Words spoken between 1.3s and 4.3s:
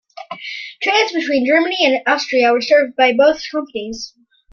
Germany and Austria were served by both companies.